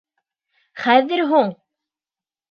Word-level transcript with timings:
Хәҙер 0.85 1.21
һуң! 1.33 1.51